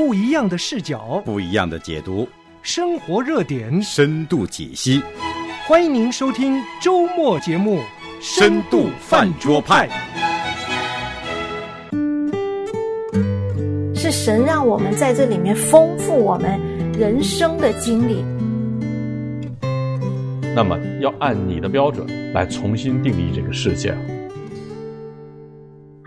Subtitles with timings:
[0.00, 2.26] 不一样的视角，不一样的解读，
[2.62, 5.02] 生活热点，深度解析。
[5.66, 7.80] 欢迎您收听周末节目
[8.18, 9.86] 《深度饭桌派》。
[13.94, 16.58] 是神让我们在这里面丰富我们
[16.98, 18.24] 人生的经历。
[20.54, 23.94] 那么，要按你的标准来重新定义这个世界。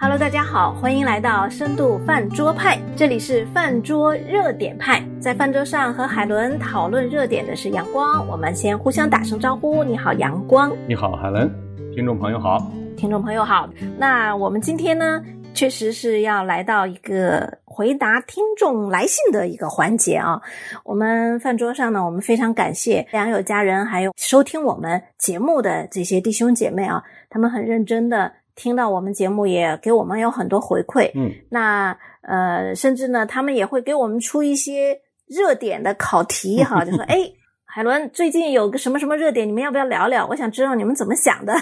[0.04, 5.02] Hello，大家好，欢迎来到深度饭桌派，这里是饭桌热点派。
[5.18, 9.82] 在饭桌上和海伦讨论热点的是阳光，我们先互相打声招呼。
[9.82, 10.70] 你好，阳光。
[10.90, 11.50] 你好，海伦。
[11.96, 12.70] 听众朋友好。
[12.98, 13.70] 听众朋友好。
[13.98, 20.42] 那我们今天呢，确实是要来到一个回答听众来信的一个环节啊。
[20.84, 28.30] 我们饭桌上呢，我们非常感谢良友家人，还有收听我们节目的这些弟兄姐妹啊，他们很认真的。
[28.56, 37.18] 听到我们节目也给我们有很多回馈，嗯，那呃，甚至呢，他们也会给我们出一些热点的考题哈， 就说哎，
[37.66, 40.28] 海伦最近有个什么什么热点，你们要不要聊聊？
[40.28, 41.54] 我想知道你们怎么想的。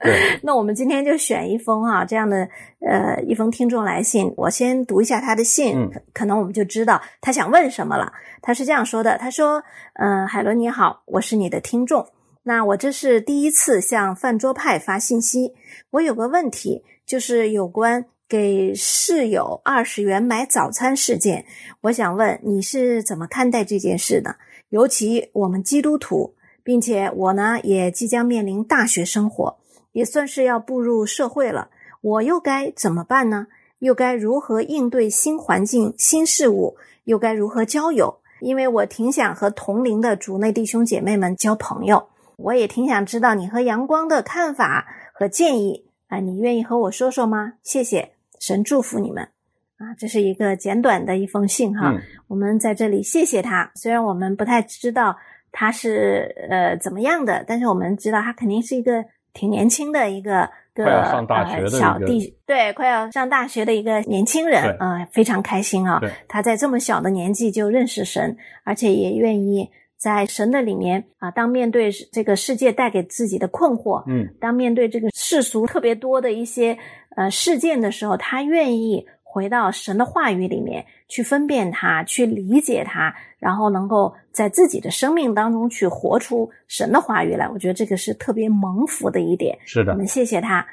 [0.00, 2.48] 对， 那我们今天就选一封哈、啊、这样的
[2.80, 8.12] 呃一封听众来信，我先读一下他的信，嗯、可能我们就知道他想问什么了。
[8.40, 9.60] 他是这样说的，他说
[9.98, 12.06] ：“嗯、呃，海伦你好，我是你的听众。”
[12.48, 15.52] 那我这是第一次向饭桌派发信息，
[15.90, 21.44] 我有个问题，就是有关给室友二十元买早餐事件，
[21.80, 24.36] 我想问你是怎么看待这件事的？
[24.68, 29.56] 尤其我们基督徒，并且我呢也即将面临大学生活，
[29.90, 33.48] 也算是要步入社会了，我又该怎么办呢？
[33.80, 36.76] 又该如何应对新环境、新事物？
[37.06, 38.20] 又该如何交友？
[38.40, 42.06] 因为我挺想和同龄的主内弟兄姐妹们交朋友。
[42.36, 47.54] 我也挺想知道你和阳光的看法和建议啊，你愿意和我说说吗？
[47.62, 49.24] 谢谢，神祝福你们
[49.78, 49.96] 啊！
[49.98, 53.70] 这是一个简短的一封信哈，嗯、我们在这里谢谢他。
[53.74, 55.16] 虽然我们不太知道
[55.50, 59.02] 他是呃怎么样的，但是我们知道他肯定是一个
[59.32, 66.00] 挺年轻的一个个快要上大学的、呃、小弟，对，快要上大学的一个年轻人啊、呃，非常开心啊！
[66.28, 69.70] 他在这么小的年纪就认识神，而且也愿意。
[69.96, 76.76] 在神的里面啊，当面对这个世界带给自己的困惑，嗯，当面对这个世俗特别多的一些
[77.16, 87.48] 呃事件的时候，他愿意回到神的话语里面去分辨它，去理解它，然后能够在自己的生命当中去活出神的话语来。
[87.48, 89.58] 我觉得这个是特别蒙福的一点。
[89.64, 90.66] 是的，我们谢谢他。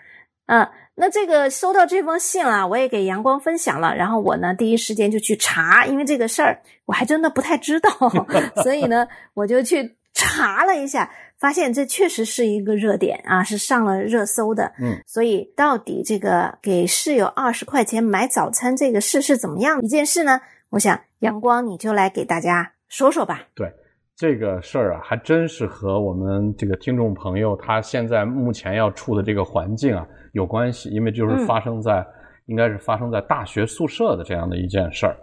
[0.45, 7.89] 嗯，那这个收到这封信啊，我也给阳光分享了，然后我呢第一时间就去查，因为这个事儿我还真的不太知道，
[8.61, 14.71] 所以呢我就去查了一下，发现这确实是一个热点啊，是上了热搜的。
[14.79, 20.41] 嗯，所以到底这个给室友二十块钱买早餐这个事是怎么样一件事呢？
[20.69, 23.47] 我想阳光你就来给大家说说吧。
[23.55, 23.73] 对。
[24.15, 32.07] 这个事儿啊，还真是和我们这个听众朋友他现在目前要处的这个环境啊有关系，因为就是发生在、嗯、
[32.45, 35.17] 应该是发生在大学宿舍的这样的一件事儿。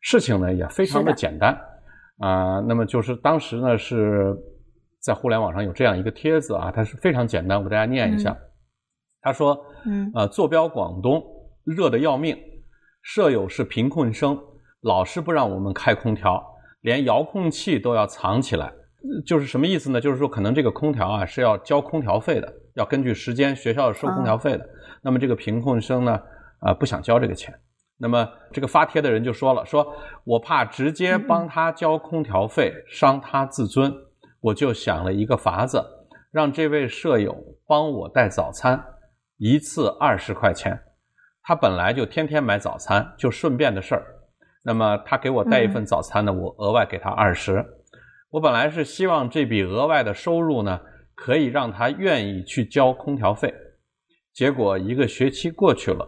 [0.00, 1.52] 事情呢也非常的简单
[2.18, 4.32] 啊、呃，那么就是当时呢是
[5.00, 8.30] 在互联网上有这样一个帖子啊，它是非常简单，我给大家念一下。
[8.30, 8.38] 嗯、
[9.22, 11.20] 他说：“嗯，呃，坐标广东，
[11.64, 12.36] 热的要命，
[13.02, 14.38] 舍友是贫困生，
[14.82, 16.42] 老师不让我们开空调。”
[16.86, 18.72] 连遥控器都要藏起来，
[19.26, 20.00] 就是什么意思呢？
[20.00, 24.62] 就是说，可能这个空调啊是要交空调费的，要根据时间学校收空调费的。
[24.62, 24.68] 哦、
[25.02, 26.12] 那么这个贫困生呢，
[26.60, 27.52] 啊、呃、不想交这个钱。
[27.98, 29.84] 那么这个发帖的人就说了，说
[30.22, 33.92] 我怕直接帮他交空调费、嗯、伤他自尊，
[34.40, 35.84] 我就想了一个法子，
[36.30, 37.34] 让这位舍友
[37.66, 38.80] 帮我带早餐，
[39.38, 40.80] 一次二十块钱。
[41.42, 44.06] 他本来就天天买早餐，就顺便的事儿。
[44.66, 47.64] 那么他给我带一份早餐呢，嗯、我额外给他二十。
[48.30, 50.80] 我本来是希望这笔额外的收入呢，
[51.14, 53.54] 可以让他愿意去交空调费。
[54.34, 56.04] 结果一个学期过去了，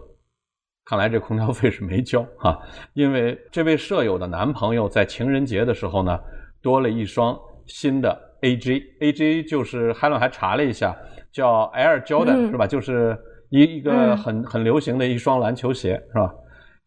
[0.83, 2.59] 看来这空调费是没交哈、啊，
[2.93, 6.19] 因为这位舍友的男朋友在情人节的时候呢，
[6.61, 10.93] 多了一双新的 AJ，AJ 就是海伦还查了一下，
[11.31, 12.67] 叫 Air Jordan、嗯、是吧？
[12.67, 13.17] 就是
[13.51, 16.33] 一一个很、嗯、很流行的一双篮球鞋是吧？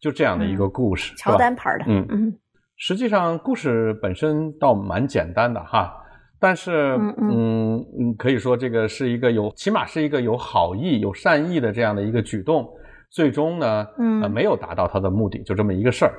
[0.03, 2.05] 就这样的一个故事，嗯、乔丹牌的，嗯。
[2.09, 2.33] 嗯，
[2.75, 5.93] 实际上故事本身倒蛮简单的哈，
[6.41, 7.85] 但是嗯嗯。
[7.97, 12.67] 嗯，可以说这个是一个有，起码是一个有好意、有善意的这样的一个举动，
[13.11, 16.13] 最终呢，嗯、呃，没有达到他的目的，就这么一个事儿，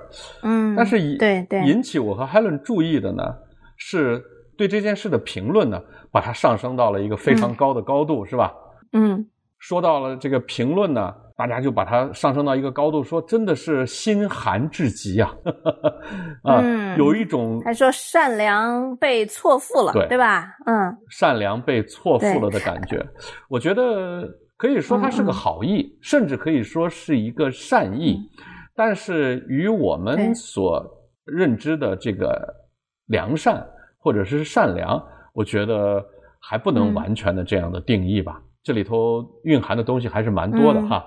[0.45, 1.63] 嗯，但是引对对。
[1.67, 3.23] 引起我和 Helen 注意的呢，
[3.77, 4.23] 是
[4.57, 5.79] 对这件事的评论呢，
[6.11, 8.51] 把它上升到了一个非常高的高度，是吧？
[8.95, 9.29] 嗯，
[9.59, 11.15] 说到了这个评论呢。
[11.37, 15.35] 大家就把它上升到一个高度，说真的是心寒至极啊！
[16.45, 20.47] 啊，嗯有一种还说善良被错付了，对对吧？
[20.67, 23.05] 嗯善良被错付了的感觉。
[23.49, 28.17] 我觉得可以说它是个好意，甚至可以说是一个善意，
[28.77, 30.85] 但是与我们所
[31.25, 32.41] 认知的这个
[33.07, 33.67] 良善
[33.99, 35.03] 或者是善良，
[35.35, 36.01] 我觉得
[36.41, 38.41] 还不能嗯完全的这样的定义吧。
[38.63, 41.05] 这里头蕴含的东西还是蛮多的嗯哈。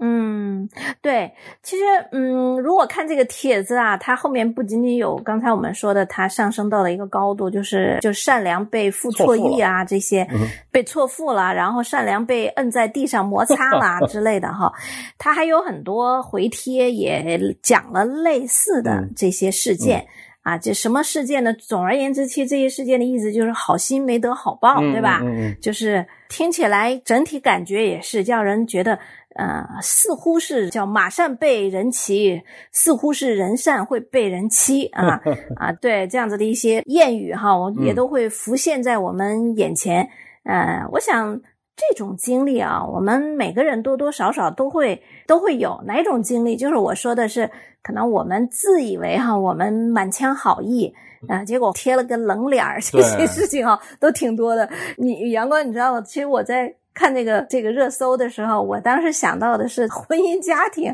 [0.00, 0.68] 嗯，
[1.02, 14.72] 对，其实嗯，如果看这个帖子啊，它后面不仅仅有刚才我们说的，它上升到了一个高度，就是就善良被付错意啊，这些嗯被错付了，然后善良被摁在地上摩擦啦 之类的哈，
[15.18, 20.06] 它还有很多回帖也讲了类似的嗯这些事件。
[20.42, 21.52] 啊，这什么事件呢？
[21.52, 25.20] 总而言之，其实这些事件的意思就是好心没得好报，嗯对吧？
[25.22, 28.98] 嗯嗯就是听起来整体感觉也是叫人觉得，
[29.38, 32.42] 呃，似乎是叫马善被人骑，
[32.72, 35.20] 似乎是人善会被人欺啊
[35.54, 40.08] 啊，对，这样子的一些谚语哈，我也嗯都会浮现在我们眼前。
[40.42, 41.40] 呃，我想
[41.76, 46.56] 这种经历啊，我们每个人多多少少都会都会有哪种经历？
[46.56, 47.48] 就是我说的是，
[47.80, 50.92] 可能我们自以为哈，我们满腔好意。
[51.28, 54.68] 啊，结果贴了个冷脸儿，这些事情啊都挺多的。
[54.96, 56.00] 你阳光，你知道吗？
[56.02, 60.90] 其实我在看这个这个热搜的时候，我当时想到的是婚姻家庭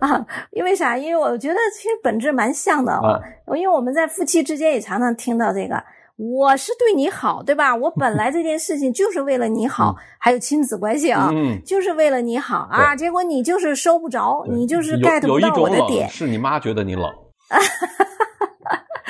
[0.00, 0.96] 啊，因为啥？
[0.96, 3.20] 因为我觉得其实本质蛮像的啊
[3.54, 5.82] 因为我们在夫妻之间也常常听到这个。
[6.16, 7.74] 我是对你好，对吧？
[7.74, 12.94] 我本来这件事情就是为了你好，还有亲子关系啊，嗯，就是为了你好啊。
[12.94, 16.08] 结果你就是收不着，你就是 get 不到我的点。
[16.08, 17.10] 是你妈觉得你冷，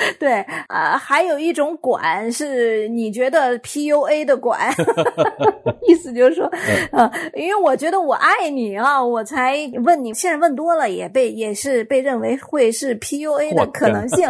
[0.19, 4.73] 对，啊、还有一种管是你觉得 PUA 的管，
[5.87, 6.49] 意思就是说，
[6.91, 10.13] 呃，因为我觉得我爱你啊，我才问你。
[10.13, 14.29] 现在问多了也被也是被认为会是 PUA 的可能性。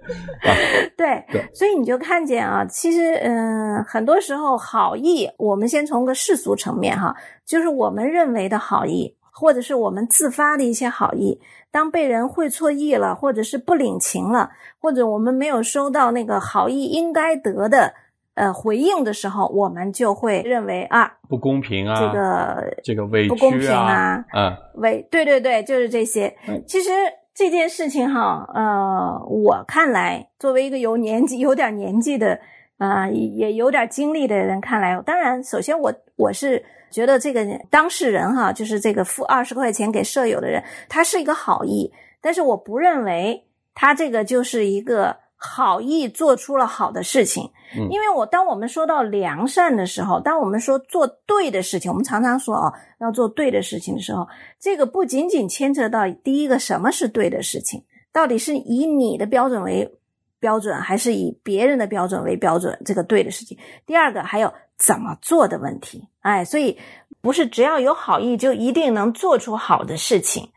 [0.96, 7.14] 对对，所以你就看见啊，其实嗯、呃很多时候好意，我们先从个世俗层面哈，
[7.46, 11.40] 就是我们认为的好意，或者是我们自发的一些好意，
[11.72, 17.92] 当被人会错意了，或者是不领情了，或者我们没有收到那个好意应该得的
[18.34, 26.62] 呃回应的时候，我们就会认为啊，不公平啊，这个这个委屈不公平啊啊，啊，为对对对，就是这些嗯。
[26.66, 26.90] 其实
[27.34, 32.38] 这件事情哈，呃，我看来，作为一个有年纪、有点年纪的，
[32.78, 36.64] 呃，也有点经历的人看来，当然，首先我我是
[36.94, 43.44] 觉得这个当事人哈，就是这个付二十块钱给舍友的人，他是一个好意，但是我不认为
[43.74, 47.50] 他这个就是一个好意做出了好的事情。
[47.76, 54.28] 嗯因为我当我们说到良善的时候，当我们说做对的事情，我们常常说哦，要做对的事情的时候，
[54.60, 57.82] 这个不仅仅牵扯到第一个什么是对的事情，
[58.12, 59.92] 到底是以你的标准为
[60.38, 62.80] 标准，还是以别人的标准为标准？
[62.84, 63.58] 这个对的事情。
[63.84, 66.06] 第二个还有怎么做的问题。
[66.24, 66.78] 哎，所以
[67.20, 70.48] 不是只要有好意就一定能做出好的事情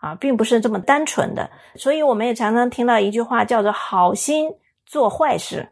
[0.00, 1.50] 啊，并不是这么单纯的。
[1.74, 4.48] 所以我们也常常听到一句话叫做“好心
[4.86, 5.68] 做坏事”。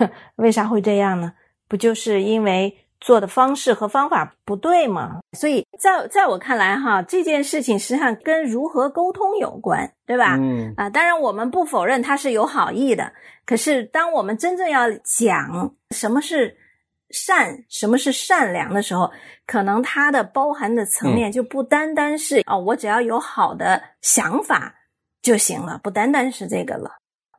[0.36, 1.32] 为啥会这样呢？
[1.66, 5.20] 不就是因为做的方式和方法不对吗？
[5.32, 10.36] 所以在在我看来，哈，这件事情实际上跟如何沟通有关，对吧？
[10.38, 13.10] 嗯啊，当然我们不否认他是有好意的，
[13.46, 16.54] 可是当我们真正要讲什么是
[17.10, 19.10] 善，什么是善良的时候，
[19.46, 24.74] 可能它的包含的层面就不单单是、哦，我只要有好的想法
[25.22, 26.90] 就行了，不单单是这个了。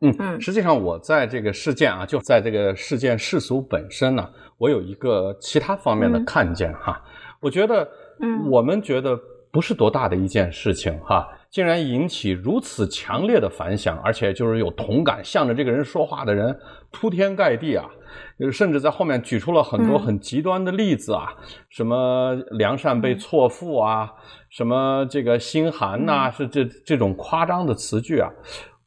[0.04, 7.00] 嗯嗯实际上我在这个事件啊，就在这个事件世俗本身呢，我有一个其他方面的嗯看见哈。
[7.40, 7.88] 我觉得，
[8.20, 9.20] 嗯我们觉得
[9.52, 16.58] 不是多大的一件事情哈，竟然引起如此强烈的反响，而且就是有同感，向着这个人说话的人
[16.92, 17.86] 铺天盖地啊，
[18.40, 20.02] 呃甚至在后面举出了很多嗯。
[20.02, 21.28] 很极端的例子啊，
[21.70, 24.10] 什么良善被错付啊，
[24.50, 28.30] 什么这个心寒呐、是这这种夸张的词句啊。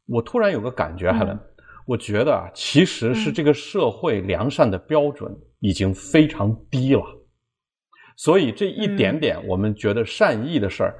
[0.06, 1.38] 我突然有个感觉，海伦，
[1.86, 5.30] 我觉得啊，其实是这个社会良善的标准
[5.60, 7.04] 已经非常低了，
[8.16, 10.94] 所以这一点点我们觉得善意的事儿，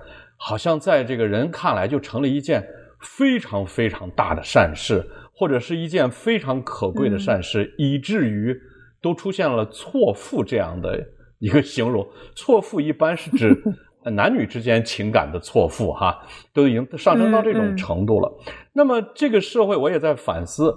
[0.46, 2.62] 好像在这个人看来就成了一件
[3.00, 8.54] 非常非常大的善事，或者是一件非常可贵的善事，以至于
[9.00, 11.02] 都出现了错付这样的
[11.38, 12.06] 一个形容。
[12.36, 13.56] 错付一般是指
[14.12, 16.20] 男女之间情感的错付，哈，
[16.52, 18.30] 都已经上升到这种程度了。
[18.74, 20.74] 那么这个社会，我也在反思，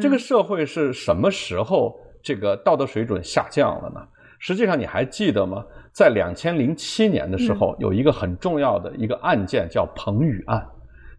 [0.00, 4.00] 这个社会是什么时候这个道德水准下降了呢？
[4.38, 5.64] 实际上你还记得吗？
[5.92, 10.64] 在两千零七年的时候，有一个很重要的一个案件叫彭宇案，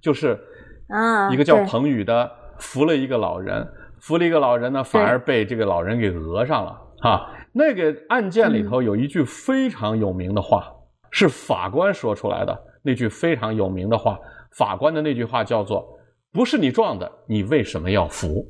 [0.02, 0.40] 就是
[0.88, 3.68] 啊，一个叫彭宇的扶了一个老人，
[4.00, 7.30] 扶了一个老人呢，反而被这个老人给讹上了啊。
[7.54, 10.72] 那个案件里头有一句非常有名的话，
[11.12, 14.18] 是法官说出来的那句非常有名的话，
[14.58, 15.86] 法官的那句话叫做
[16.32, 18.46] “不是你撞的，你为什么要扶？”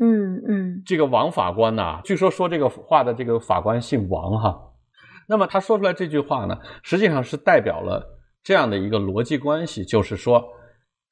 [0.00, 4.60] 嗯嗯这个王法官呐、据说说这个话的这个法官姓王哈。
[5.30, 8.04] 那么他说出来这句话呢，实际上是代表了
[8.42, 10.44] 这样的一个逻辑关系，就是说，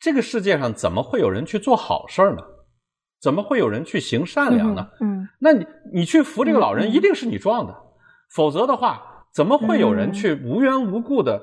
[0.00, 2.42] 这个世界上怎么会有人去做好事儿呢？
[3.20, 4.88] 怎么会有人去行善良呢？
[5.00, 7.72] 嗯那你你去扶这个老人，一定是你撞的，
[8.34, 11.40] 否则的话，怎么会有人去无缘无故的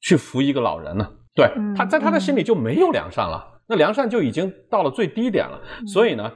[0.00, 1.06] 去扶一个老人呢？
[1.34, 5.60] 对嗯他在他的心里就没有良善了，那良善就已经到了最低点了。
[5.80, 6.32] 嗯所以呢，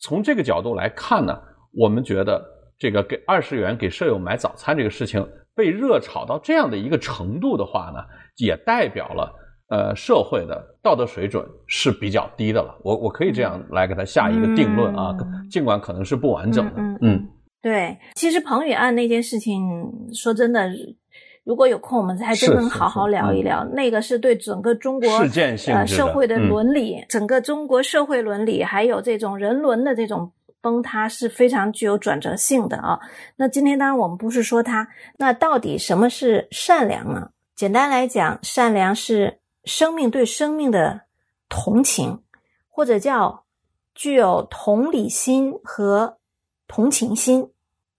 [0.00, 1.40] 从这个角度来看呢，
[1.72, 2.44] 我们觉得
[2.78, 8.04] 这个给二十元给舍友买早餐这个事情被热炒到这样的一个程度的话呢，
[8.36, 9.34] 也代表了。
[9.70, 15.46] 呃，社会的道德水准是比较低的了，我我可以这样来给他下一个定论啊，嗯。
[15.50, 17.28] 尽管可能是不完整的，嗯嗯
[17.60, 19.60] 对，其实彭宇案那件事情，
[20.14, 20.70] 说真的，
[21.44, 23.62] 如果有空，我们还真能好好聊一聊。
[23.74, 26.48] 那个是对整个中国事件性社会的嗯。
[26.48, 32.98] 伦理，整个中国社会伦理，还有这种人伦的这种崩塌是非常具有转折性的啊。
[33.36, 37.30] 那今天当然我们不是说它，那到底什么是善良呢？
[37.54, 41.02] 简单来讲，善良是生命对生命的
[41.48, 42.22] 同情，
[42.68, 43.44] 或者叫
[43.94, 46.18] 具有同理心和
[46.66, 47.50] 同情心。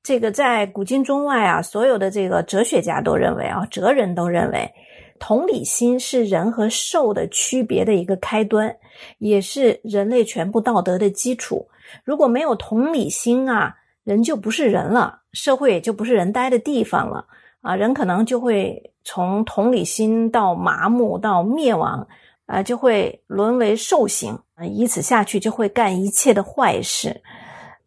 [0.01, 4.71] 这个在古今中外啊，所有的这个哲学家都认为啊，哲人都认为，
[5.19, 8.73] 同理心是人和兽的区别的一个开端，
[9.17, 11.67] 也是人类全部道德的基础。
[12.03, 17.25] 如果没有同理心啊，人就不是人了，社会也就不是人待的地方了
[17.61, 22.07] 啊，人可能就会从同理心到麻木到灭亡。
[22.51, 27.21] 啊，就会沦为兽性，啊，以此下去就会干一切的坏事。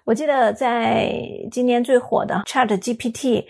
[0.04, 1.12] 我记得在
[1.50, 3.44] 今年最火的 Chat GPT，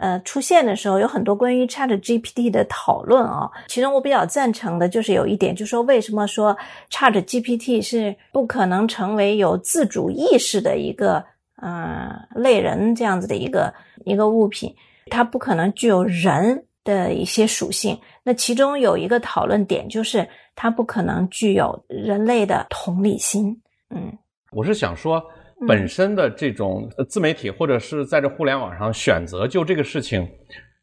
[0.00, 3.48] 呃出现的时候，有很多关于 Chat GPT 的讨论啊。
[3.68, 6.56] 其中我比较赞成的就是有一点，就是说为什么说
[6.90, 11.24] Chat GPT 是不可能成为有自主意识的一个
[11.56, 13.72] 呃类人这样子的一个
[14.04, 14.74] 一个物品，
[15.10, 17.96] 它不可能具有人的一些属性。
[18.24, 20.26] 那其中有一个讨论点就是。
[20.56, 23.58] 它不可能具有人类的同理心。
[23.88, 24.12] 嗯，
[24.52, 25.22] 我是想说，
[25.66, 30.28] 本身的这种自媒体或者是在这互联网上选择就这个事情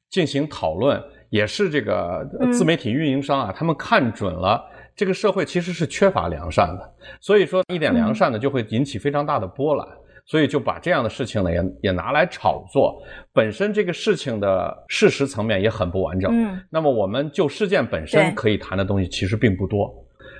[0.09, 4.63] 进行讨论，也是这个自媒体运营商啊，他们看准了
[4.95, 9.87] 这个社会其实是缺乏良善的，所以说一点良善呢就会引起非常大的波澜。
[10.29, 16.29] 所以就把这样的事情呢也也拿来炒作，本身这个事情的事实层面也很不完整。
[16.29, 19.89] 嗯，那么我们就事件本身可以谈的东西其实并不多。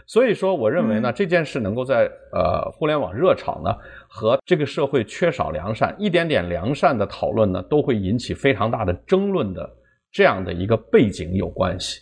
[0.07, 3.71] 所以说，我认为呢，嗯、这件事能够在呃互联网热炒呢，
[4.07, 9.69] 和这个社会缺少良善、一点点良善的讨论呢，都会引起非常大的争论的
[10.11, 11.99] 这样的一个背景有关系。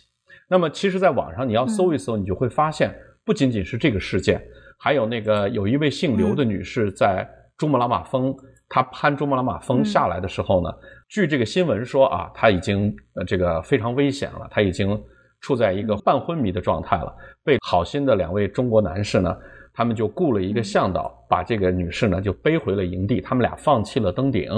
[0.48, 2.94] 那么，其实，在网上你要搜一搜，你就会发现，
[3.24, 4.40] 不仅仅是这个事件，
[4.78, 7.28] 还有那个有一位姓刘的女士在。
[7.58, 8.36] 珠穆朗玛峰，
[8.68, 14.90] 她攀珠穆朗玛峰下来的时候呢，嗯、据这个新闻说啊，她已经呃这个非常危险了，她已经
[15.46, 17.14] 处在一个半昏迷的状态了。
[17.44, 19.36] 被好心的两位中国男士呢，
[19.72, 24.50] 他们就雇了一个向导，把这个女士呢就背回了营地，他们俩放弃了登顶。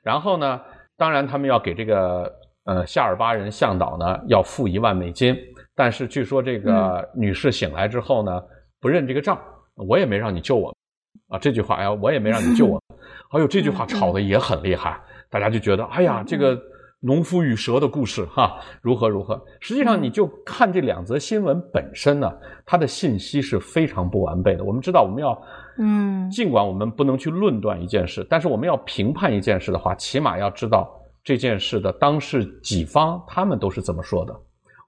[0.00, 0.60] 然后呢，
[0.96, 2.32] 当然他们要给这个
[2.66, 5.36] 呃夏尔巴人向导呢要付一万美金，
[5.74, 8.40] 但是据说这个女士醒来之后呢，
[8.80, 9.36] 不认这个账，
[9.74, 10.72] 我也没让你救我。
[11.26, 12.80] 啊，这句话，哎呀，我也没让你救我。
[13.32, 16.56] 哎呦，这句话吵得也很厉害，大家就觉得，哎呀，这个
[17.00, 19.40] 农夫与蛇的故事，哈，如何如何。
[19.60, 22.28] 实际上，你就看这两则新闻本身呢，
[22.66, 24.64] 它的信息是非常不完备的。
[24.64, 25.40] 我们知道，我们要，
[25.78, 30.90] 嗯，尽管我们不能去论断一件事，但是我们要评判一件事的话，起码要知道
[31.22, 34.34] 这件事的当事几方他们都是怎么说的。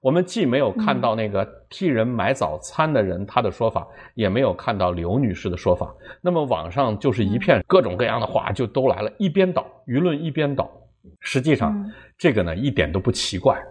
[0.01, 5.95] 我们既没有看到那个替人买早餐的人他的说法，也没有看到刘女士的说法。
[6.21, 10.69] 那么网上就是一片各种各样的话就都来了，一边倒，舆论一边倒。
[11.19, 13.61] 实际上，这个呢一点都不奇怪，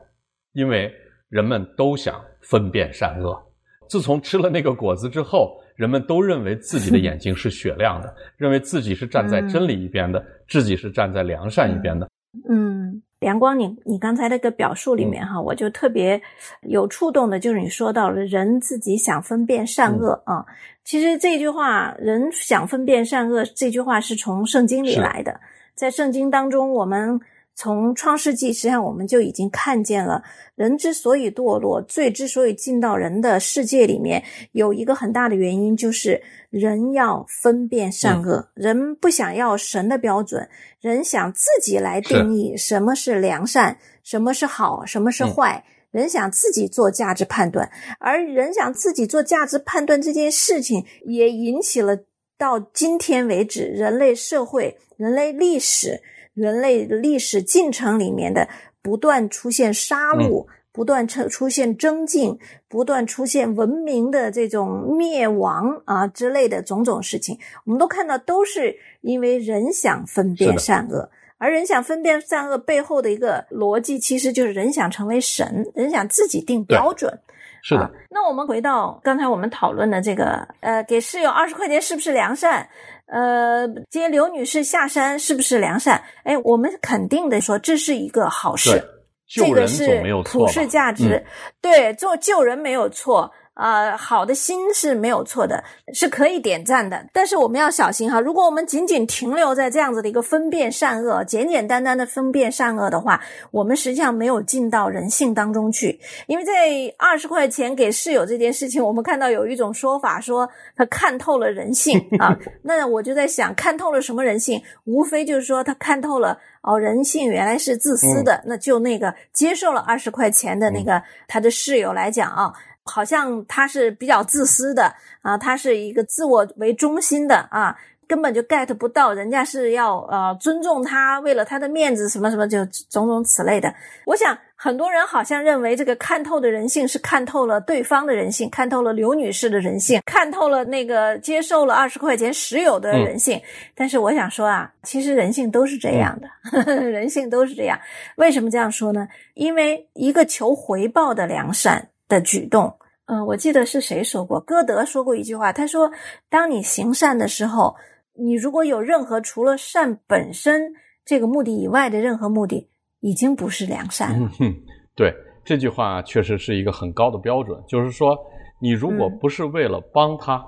[0.53, 0.93] 因为
[1.29, 3.41] 人们都想分辨善恶。
[3.89, 12.09] 自从吃了那个果子之后，人们都认为自己的眼睛是雪亮的， 认为自己是站在真理一边的，自己是站在良善一边的。
[12.49, 13.03] 嗯。
[13.21, 16.19] 梁光你，你你刚才那个表述里面哈，我就特别
[16.63, 20.43] 有触动的，就是你说到了人自己想分辨善恶啊。
[20.85, 25.39] 其实这句话“人想分辨善恶”这句话是从圣经里来的，
[25.81, 27.19] 在圣经当中，我们
[27.55, 30.23] 从创世纪，实际上我们就已经看见了，
[30.55, 34.23] 人之所以堕落，罪之所以进到人的世界里面，
[34.53, 40.47] 有一个很大的原因，就是人要分辨善恶，人不想要神的标准，
[40.83, 45.65] 人想自己来定义什么是良善，什么是好，什么是坏。
[45.91, 47.69] 人想自己做价值判断，
[47.99, 51.97] 而人想自己做价值判断这件事情，也引起了
[52.41, 56.01] 到今天为止人类社会、人类历史、
[56.33, 58.49] 人类历史进程里面的
[58.81, 71.11] 不断出现杀戮、不断出出现增进、不断出现文明的这种灭亡啊之类的种种事情，我们都看到，都是因为人想分辨善恶。
[71.37, 77.19] 而人想分辨善恶背后的一个逻辑，其实就是人想成为神，人想自己定标准。
[77.62, 77.90] 是的。
[78.11, 82.69] 那我们回到刚才我们讨论的这个，呃，给室友二十块钱是不是良善？
[83.07, 86.02] 呃，接刘女士下山是不是良善？
[86.25, 88.83] 哎，我们肯定的说这是一个好事，
[89.26, 91.25] 这个是普世价值。
[91.61, 93.33] 对，做救人没有错。
[93.61, 95.62] 呃，好的心是没有错的，
[95.93, 97.05] 是可以点赞的。
[97.12, 106.00] 但是我们要小心哈，如果我们仅仅停留在这样子的一个分辨善恶、简简单单的分辨善恶的话，我们实际上没有进到人性当中去。
[106.26, 106.52] 因为在
[106.97, 112.35] 二十块钱给室友这件事情，我们看到有一种说法说他看透了人性 啊。
[112.62, 114.62] 那我就在想，看透了什么人性？
[114.87, 118.43] 无非就是说他看透了哦，人性原来是自私的。
[118.47, 122.50] 那就那个接受了二十块钱的那个他的室友来讲啊。
[122.85, 127.77] 好像他是比较自私的啊，他是一个自我为中心的啊，
[128.09, 133.73] 根本就 get 不到人家是要呃尊重他，为了他的面子什么什么就种种此类的。
[134.07, 143.41] 我想很多人好像认为这个看透的人性是看透了对方的人性，看透了刘女士的人性，看透了那个接受了二十块钱石有的人性。
[143.75, 147.79] 但是我想说啊，其实人性都是这样的， 人性都是这样。
[148.17, 149.07] 为什么这样说呢？
[149.35, 151.89] 因为一个求回报的良善。
[152.11, 152.76] 的举动，
[153.07, 154.38] 嗯，我记得是谁说过？
[154.40, 155.90] 歌德说过一句话，他说
[156.29, 157.75] ：“当你行善的时候，
[158.12, 162.69] 你如果有任何除了善本身这个目的以外的任何目的，
[163.00, 164.54] 已经不是良善。”嗯，
[164.95, 168.19] 对，这句话确实是一个很高的标准，就是说，
[168.61, 170.45] 你如果不是为了帮他。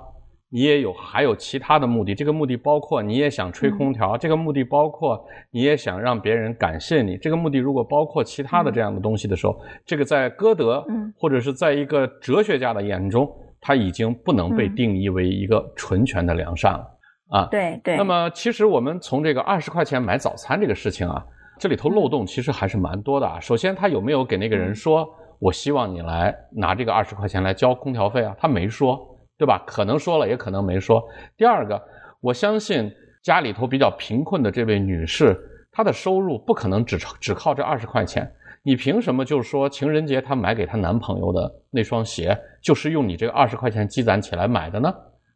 [0.53, 10.85] 你也有还有其他的目的，这个目的包括你也想吹空调，这个目的包括你也想让别人感谢你，这个目的如果包括其他的这样的东西的时候，这个在歌德
[11.17, 13.27] 或者是在一个哲学家的眼中，
[13.59, 16.85] 他已经不能被定义为一个纯全的良善了
[17.29, 17.47] 啊。
[17.49, 17.97] 对对。
[17.97, 21.25] 那么其实我们从这个二十块钱买早餐这个事情啊，
[21.57, 23.39] 这里头漏洞其实还是蛮多的啊。
[23.39, 28.35] 首先他有没有给那个人说，我希望你来拿这个二十块钱来交空调费啊？
[28.37, 29.09] 他没说。
[29.37, 29.63] 对吧？
[29.65, 31.03] 可能说了，也可能没说。
[31.35, 31.81] 第二个，
[32.21, 32.91] 我相信
[33.21, 35.37] 家里头比较贫困的这位女士，
[35.71, 38.31] 她的收入不可能只只靠这二十块钱。
[38.63, 44.93] 你凭什么就是说情人节她买给她男朋友的那双鞋，就是用你这个二十块钱积攒起来买的呢？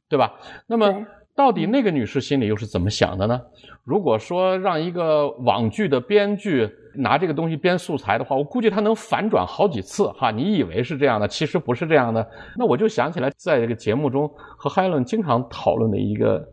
[0.07, 0.33] 对吧？
[0.67, 1.05] 那么。
[1.37, 3.39] 到底那个女士心里又是怎么想的呢？
[3.83, 10.31] 如果说让一个网剧的编剧拿这个东西编素材的话，我估计他能反转好几次哈。
[10.31, 12.27] 你以为是这样的，其实不是这样的。
[12.57, 16.43] 那我就想起来，在这个节目中和海伦经常讨论的一个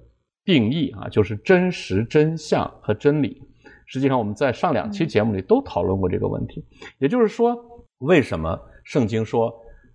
[0.45, 3.41] 定义啊，就是真实、真相和真理。
[3.87, 6.63] 实际上，我们在上两期节目里都讨论过这个问题。
[6.99, 7.57] 也就是说，
[8.01, 9.51] 为什么圣经说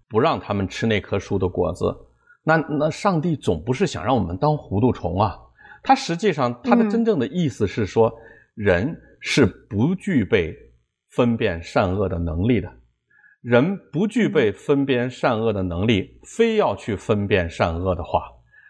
[0.09, 1.95] 不让他们吃那棵树的果子？
[2.49, 5.37] 那那上帝总不是想让我们当糊涂虫啊？
[5.83, 8.11] 他实际上他的真正的意思是说，
[8.55, 10.55] 人是不具备
[11.09, 12.67] 分辨善恶的能力的。
[13.41, 18.23] 人不具备分辨善恶的能力，非要去分辨善恶的话，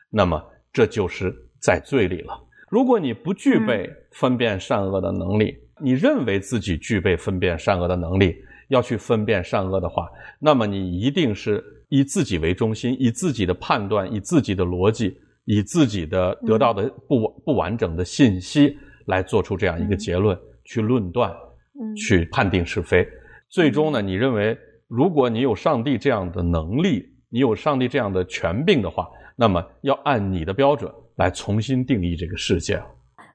[0.10, 2.38] 那么这就是在罪里了。
[2.70, 8.36] 如果你不具备分辨善恶的能力，你认为自己具备分辨善恶的能力，
[8.70, 10.08] 要去分辨善恶的话，
[10.40, 11.64] 那么你一定是。
[11.92, 15.12] 以自己为中心，以自己的判断，以自己的逻辑，
[15.46, 18.78] 以自己的得到的不不完整的信息
[19.08, 21.34] 来做出这样一个结论，去论断，
[21.98, 23.04] 去判定是非。
[23.50, 24.56] 最终呢，你认为，
[24.88, 32.80] 如果你有上帝这样的能力，你有上帝这样的权柄的话，那么要按你的标准来重新定义这个世界。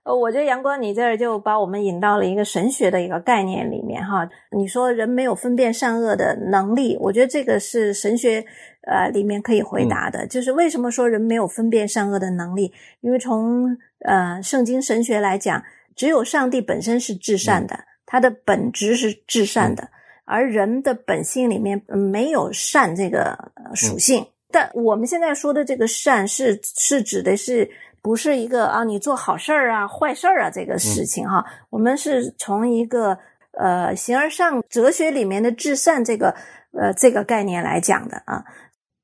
[0.05, 4.29] 呃，我觉得阳光，你这儿就把我们引到了一个神学的一个概念里面哈。
[4.55, 8.45] 你说人没有分辨善恶的能力，我觉得这个是神学
[8.83, 10.27] 呃里面可以回答的。
[10.27, 12.71] 就是为什么说人没有分辨善恶的能力？
[13.01, 15.63] 因为从呃圣经神学来讲，
[15.97, 19.89] 只有上帝本身是至善的，他的本质是至善的，
[20.27, 23.35] 而人的本性里面没有善这个
[23.75, 24.23] 属性。
[24.51, 27.71] 但我们现在说的这个善，是是指的是。
[28.05, 33.19] 不是一个啊你做好事儿啊坏事儿啊这个事情哈，我们是从一个
[33.59, 36.35] 呃形而上哲学里面的至善这个
[36.79, 38.45] 呃这个概念来讲的啊。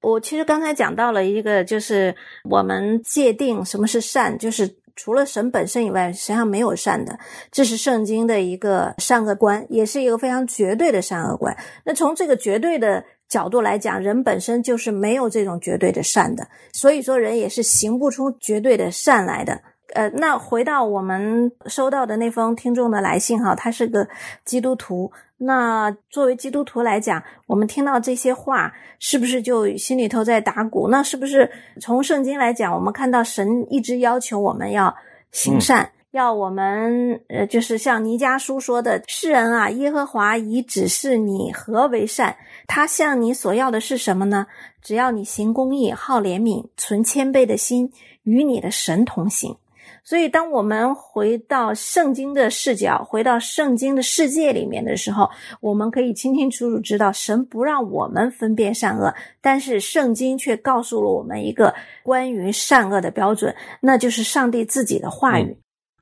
[0.03, 7.19] 我其实刚才讲到了一个，就是我们界定什么是善，就是除了神本身以外，实际上没有善的，
[7.51, 11.57] 这是圣经的一个善恶观，也是一个非常绝对的善恶观。
[11.87, 19.59] 那从这个绝对的角度来讲，人本身就是没有这种绝对的善的，所以说人也是行不出绝对的善来的。
[19.95, 24.07] 呃，那回到我们收到的那封听众的来信哈，他是个
[24.45, 25.11] 基督徒。
[25.37, 30.87] 那作为基督徒来讲，我们听到这些话，是不是就心里头在打鼓？
[30.89, 34.95] 那是不是从圣经来讲，我们看到神一直要求我们要
[35.33, 44.47] 行善，要我们呃，就是像尼迦书说的：“世人啊，耶和华已指示你何为善，他向你所要的是什么呢？
[44.83, 47.93] 只要你行公义、好怜悯、存谦卑的心，
[48.25, 49.57] 与你的神同行。”
[50.03, 65.57] 所以，当我们回到圣经的视角，回到圣经的世界里面的时候，我们可以清清楚楚知道，神不让我们分辨善恶，但是圣经却告诉了我们一个关于善恶的标准，那就是上帝自己的话语。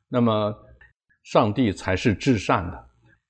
[0.08, 0.54] 那么，
[1.22, 2.84] 上帝才是至善的，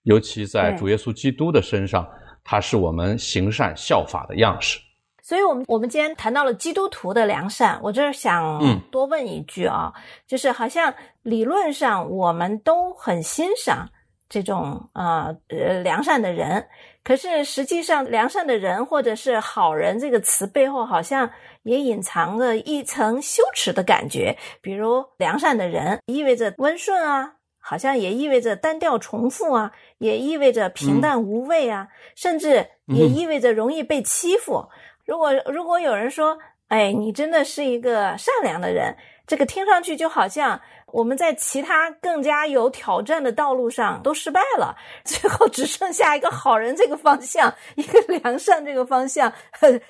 [0.04, 2.08] 尤其在主耶稣基督的身上，
[2.44, 4.78] 他是我们行善效法的样式。
[5.20, 8.58] 所以，我们我们今天谈到了基督徒的良善，我就是想
[8.90, 9.92] 多问一句啊，
[10.26, 13.86] 就是好像理论上我们都很欣赏
[14.28, 16.68] 这种啊呃良善的人，
[17.02, 21.30] 可是实际上良善的人或者是好人这个词背后，好像
[21.62, 24.36] 也隐藏着一层羞耻的感觉。
[24.60, 34.68] 比如良善的人意味着温顺啊，好像也意味着单调重复啊，也意味着平淡无味啊，甚至也意味着容易被欺负。
[35.06, 36.38] 如果如果有人说，
[36.68, 38.94] 哎，你真的是一个善良的人，
[39.26, 40.60] 这个听上去就好像
[40.92, 44.74] 我们在其他更加有挑战的道路上都失败了，
[45.04, 49.32] 最后只剩下一个好人这个方向，一个良善这个方向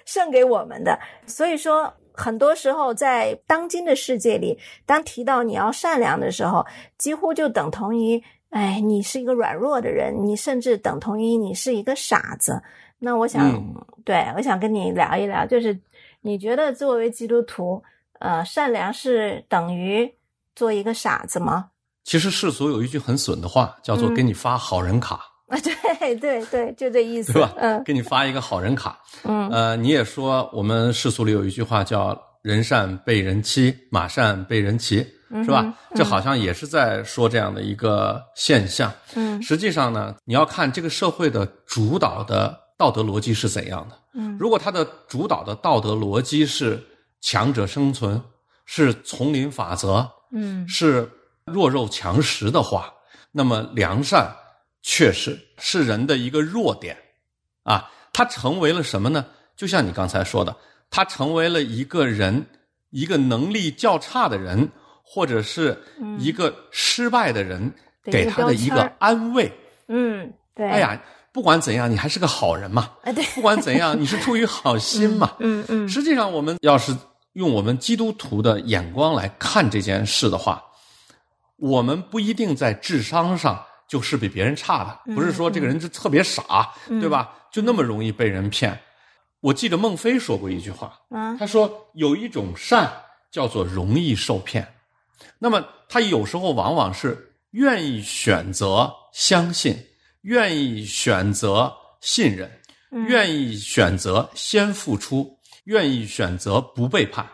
[0.05, 0.99] 剩给我们的。
[1.27, 6.67] 所以说，很多时候在当今的世界里，当提到你要善良的时候，
[6.99, 12.61] 几乎就等同于，哎，你是一个软弱的人，你甚至等同于你是一个傻子。
[12.99, 13.63] 那我想，
[14.05, 15.79] 对我想跟你聊一聊，就是
[16.23, 17.81] 你觉得作为基督徒，
[18.19, 20.13] 呃，善良是等于
[20.59, 21.66] 做一个傻子吗？
[22.03, 25.21] 其实世俗有一句很损的话，叫做“给你发好人卡”。
[25.47, 27.53] 啊，对对对，就这意思，对吧？
[27.59, 28.99] 嗯，给你发一个好人卡。
[29.23, 34.97] 嗯，呃，你也说我们世俗里有一句话叫“人善被人欺，马善被人骑”，
[35.44, 35.73] 是吧？
[35.94, 38.92] 这好像也是在说这样的一个现象。
[39.14, 42.66] 嗯，实际上呢，你要看这个社会的主导的。
[42.79, 43.99] 道德逻辑是怎样的？
[44.14, 46.81] 嗯，如果它的主导的道德逻辑是
[47.21, 48.23] 强者生存，
[48.66, 51.11] 是丛林法则，嗯，是
[51.45, 52.93] 弱肉强食的话，
[53.33, 54.35] 那么良善
[54.83, 56.97] 确实是人的一个弱点
[57.62, 57.91] 啊。
[58.12, 59.25] 它成为了什么呢？
[59.57, 60.55] 就像你刚才说的，
[60.91, 62.47] 它成为了一个人
[62.91, 64.69] 一个能力较差的人，
[65.03, 65.77] 或者是
[66.19, 67.73] 一个失败的人
[68.05, 69.53] 给他的一个安慰。
[69.88, 70.69] 嗯，对。
[70.69, 71.01] 哎呀。
[71.31, 72.91] 不管怎样，你还是个好人嘛。
[73.03, 73.23] 哎，对。
[73.35, 75.37] 不管怎样，你是出于好心嘛。
[75.38, 75.88] 嗯嗯。
[75.88, 76.93] 实际上，我们要是
[77.33, 80.64] 用我们基督徒的眼光来看这件事的话，
[81.57, 85.14] 我们不一定在智商上就是比别人差的。
[85.14, 87.33] 不是说这个人就特别傻，对吧？
[87.51, 88.79] 就那么容易被人骗。
[89.41, 90.99] 我记得孟非说过一句话，
[91.38, 92.93] 他说有一种善
[93.31, 94.67] 叫做容易受骗。
[95.38, 99.77] 那么他有时候往往是愿意选择相信。
[100.23, 102.51] 愿意选择信任，
[102.91, 105.38] 愿意选择先付出，
[105.68, 107.26] 愿意选择不背叛。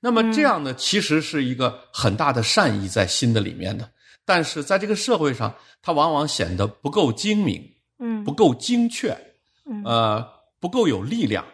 [0.00, 3.88] 那么这样呢，其实是一个很大的善意在心的里面的。
[4.24, 7.62] 但是在这个社会上，它往往显得不够精明，
[7.98, 9.16] 嗯，不够精确，
[9.84, 10.26] 呃，
[10.58, 11.44] 不够有力量。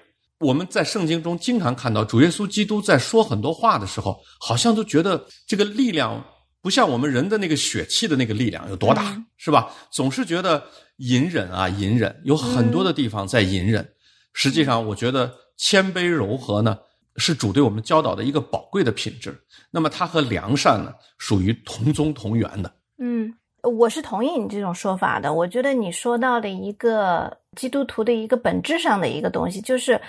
[0.41, 6.25] 我们在圣经中经常看到主耶稣基督在说很多话的时候，好像都觉得这个力量。
[6.61, 9.71] 不像我们人的那个血气的那个力量有多大，是吧？
[9.93, 10.63] 总是觉得
[10.97, 13.89] 隐忍啊，隐忍，有很多的地方在隐忍。
[14.35, 16.79] 实际上，我觉得谦卑柔和呢，
[17.17, 19.39] 是主对我们教导的一个宝贵的品质。
[19.71, 22.73] 那么，它和良善呢，属于同宗同源的。
[22.97, 25.35] 嗯，我是同意你这种说法的。
[25.35, 30.01] 我觉得你说到的一个基督徒的一个本质上的一个东西，就是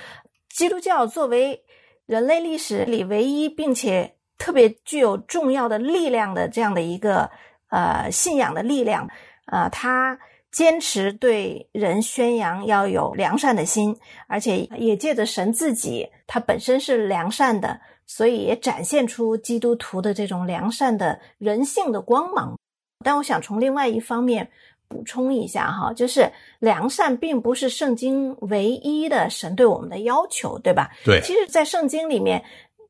[0.48, 1.62] 基督教作为
[2.06, 4.16] 人类历史里唯一并且。
[4.42, 7.30] 特别具有重要的力量的这样的一个
[7.72, 9.06] 呃信仰的力量，
[9.48, 10.18] 呃，它
[10.52, 13.96] 坚持对人宣扬要有良善的心，
[14.28, 22.58] 而且也借着神自己，他本身是良善的，所以也展现出基督徒的这种良善的人性的光芒。
[23.04, 24.50] 但我想从另外一方面
[24.88, 30.90] 补充一下哈，就是良善并不是圣经唯一的神对我们的要求，对吧？
[31.06, 32.44] 对，其实，在圣经里面。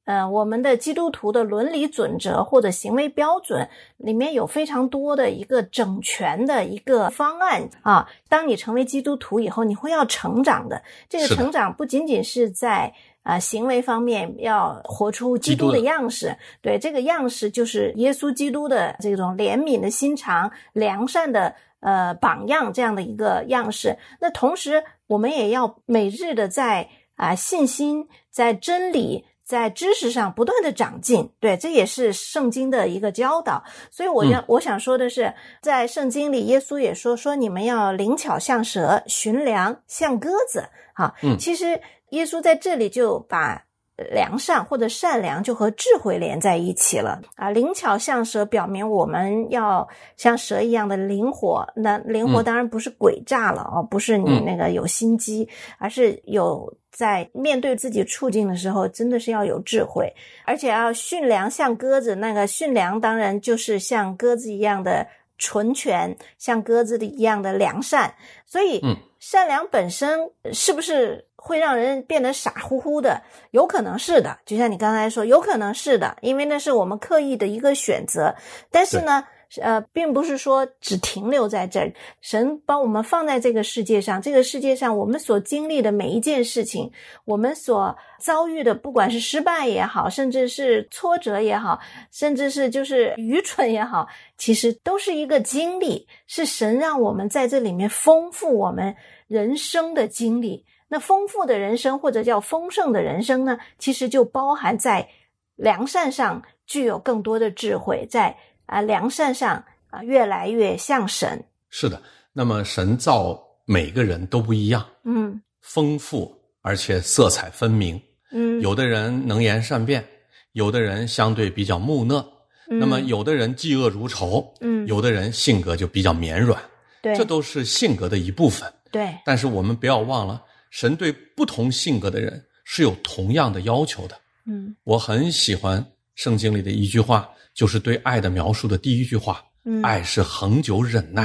[0.10, 8.10] 呃，我们的基督徒的伦理准则或者行为标准里面有非常多的一个整全的一个方案啊。
[8.28, 10.82] 当你成为基督徒以后，你会要成长的。
[11.08, 12.92] 这个成长不仅仅是在
[13.22, 23.96] 啊行为方面要活出基督的样式，对这个样式就是耶稣基督的这种怜悯的心肠、良善的呃榜样这样的一个样式。
[24.20, 29.26] 那同时，我们也要每日的在啊信心、在真理。
[29.50, 33.64] 在知识上不断的长进，对，这也是圣经的一个教导。
[33.90, 40.70] 所以，我要我想说的是，在圣经里，耶稣也说说你们要灵巧像蛇，寻良像鸽子。
[40.94, 41.82] 哈，嗯，其实
[42.12, 43.64] 耶稣在这里就把
[44.12, 47.50] 良善或者善良就和智慧连在一起了啊。
[47.50, 51.66] 灵巧像蛇，表明我们要像蛇一样的灵活。
[51.76, 56.74] 那灵活当然不是诡诈了哦，不是你那个有心机，而是有。
[56.92, 60.12] 在面对自己处境的时候，真的是要有智慧，
[60.44, 62.16] 而且要驯良像鸽子。
[62.16, 65.08] 那个驯良当然就是像鸽子一样的
[65.38, 68.14] 纯全，像鸽子的一样的良善。
[68.46, 68.82] 所以，
[69.20, 73.22] 善良本身是不是会让人变得傻乎乎的？
[73.52, 78.36] 有可能是的，就像你刚才说，有可能是的，因为那是我们刻意的一个选择。
[78.72, 79.26] 但是呢？
[79.62, 81.92] 呃，并不是说只停留在这儿。
[82.22, 86.92] 神把我们放在这个世界上，这个世界上我们所经历的每一件事情，
[87.26, 91.80] 我们所遭遇的，不管是失败也好，甚至是挫折也好，
[92.12, 94.08] 甚至是就是愚蠢也好，
[94.38, 98.96] 其实都是一个经历，是神让我们在这里面丰富我们
[99.28, 100.64] 人生的经历。
[100.90, 105.10] 那丰富的人生，或者叫丰盛的人生呢，其实就包含在
[105.56, 108.38] 良善上具有更多的智慧，在。
[108.70, 111.44] 啊，良善上啊，越来越像神。
[111.70, 112.00] 是的，
[112.32, 118.00] 那么神造每个人都不一样，嗯，丰富而且色彩分明，
[118.32, 120.06] 嗯，有的人能言善辩，
[120.52, 122.24] 有的人相对比较木讷，
[122.70, 126.62] 嗯那么有的人嫉恶如仇，嗯，有的人性格就比较绵软，
[127.02, 129.16] 对，这都是性格的一部分，对。
[129.26, 137.28] 但是我们不要忘了，神对不同性格的人是有同样的要求的，嗯，我很喜欢圣经里的一句话。
[137.54, 139.44] 就是对爱的描述的第一句话，
[139.84, 141.24] 爱是恒久忍耐。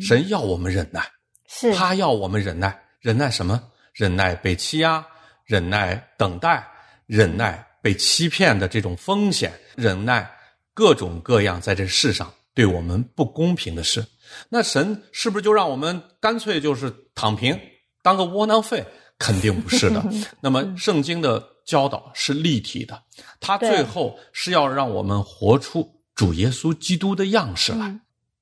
[0.00, 1.04] 神要我们忍耐，
[1.48, 3.60] 是他要我们忍耐，忍耐什么？
[3.92, 5.04] 忍耐被欺压，
[5.44, 6.66] 忍耐等待，
[7.06, 10.30] 忍耐被欺骗的这种风险，忍耐
[10.72, 14.04] 各种各样在这世上对我们不公平的事。
[14.48, 17.58] 那神是不是就让我们干脆就是躺平，
[18.02, 18.84] 当个窝囊废？
[19.18, 20.04] 肯定不是的。
[20.40, 21.53] 那么圣经的。
[21.64, 23.02] 教导是立体的，
[23.40, 28.00] 他最后是要让我们活出主耶稣基督的样式来。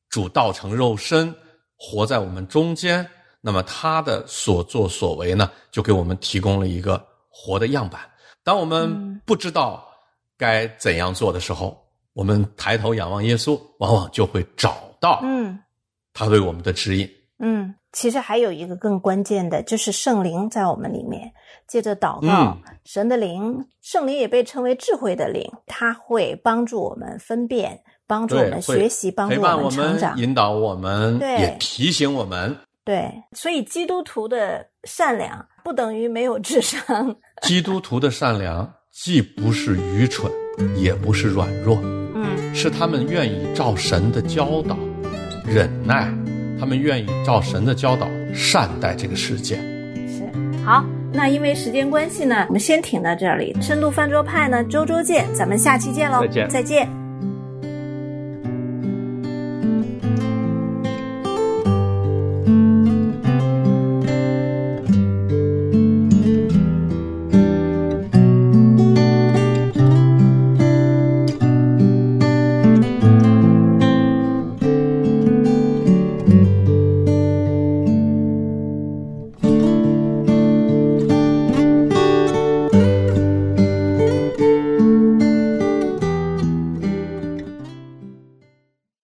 [0.08, 1.34] 主道成肉身，
[1.76, 3.08] 活在我们中间。
[3.40, 8.00] 那么他的所作所为呢，就给我们提供了一个活的样板。
[8.44, 9.84] 当我们不知道
[10.36, 11.76] 该怎样做的时候，
[12.12, 15.58] 我们抬头仰望耶稣，往往就会找到嗯
[16.12, 17.10] 他对我们的指引。
[17.38, 21.32] 嗯，其实还有一个更关键的，就是圣灵在我们里面。
[21.68, 32.54] 借着祷告，神的灵，圣灵也被称为智慧的灵，他会帮助我们分辨，帮助我们学习，帮助我们成长，引导我们，也提醒我们。
[32.84, 37.16] 对，所以基督徒的善良不等于没有智商。
[37.40, 40.30] 基督徒的善良既不是愚蠢，
[40.76, 41.78] 也不是软弱，
[42.14, 44.76] 嗯，是他们愿意照神的教导
[45.46, 46.12] 忍耐，
[46.62, 49.56] 他们愿意照神的教导善待这个世界。
[50.06, 50.22] 是
[50.64, 50.84] 好。
[51.12, 53.52] 那因为时间关系呢，我们先停到这里。
[53.60, 56.20] 深度饭桌派呢，周周见，咱们下期见喽！
[56.20, 57.01] 再见，再见。